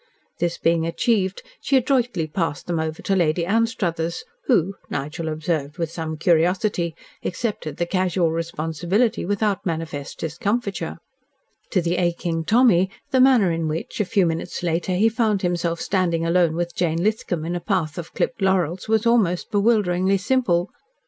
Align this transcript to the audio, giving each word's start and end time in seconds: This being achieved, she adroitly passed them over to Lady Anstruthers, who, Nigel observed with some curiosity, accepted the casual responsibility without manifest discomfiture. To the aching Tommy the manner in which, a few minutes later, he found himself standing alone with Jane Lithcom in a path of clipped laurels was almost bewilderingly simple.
This 0.39 0.57
being 0.57 0.87
achieved, 0.87 1.43
she 1.61 1.77
adroitly 1.77 2.25
passed 2.25 2.65
them 2.65 2.79
over 2.79 3.03
to 3.03 3.15
Lady 3.15 3.45
Anstruthers, 3.45 4.23
who, 4.45 4.73
Nigel 4.89 5.29
observed 5.29 5.77
with 5.77 5.91
some 5.91 6.17
curiosity, 6.17 6.95
accepted 7.23 7.77
the 7.77 7.85
casual 7.85 8.31
responsibility 8.31 9.27
without 9.27 9.63
manifest 9.63 10.19
discomfiture. 10.19 10.97
To 11.69 11.83
the 11.83 11.97
aching 11.97 12.45
Tommy 12.45 12.89
the 13.11 13.21
manner 13.21 13.51
in 13.51 13.67
which, 13.67 13.99
a 13.99 14.05
few 14.05 14.25
minutes 14.25 14.63
later, 14.63 14.93
he 14.95 15.07
found 15.07 15.43
himself 15.43 15.79
standing 15.79 16.25
alone 16.25 16.55
with 16.55 16.73
Jane 16.75 16.97
Lithcom 17.03 17.45
in 17.45 17.55
a 17.55 17.59
path 17.61 17.99
of 17.99 18.11
clipped 18.15 18.41
laurels 18.41 18.87
was 18.89 19.05
almost 19.05 19.51
bewilderingly 19.51 20.17
simple. 20.17 20.71